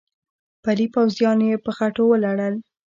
[0.63, 2.55] پلي پوځیان يې په خټو ولړل.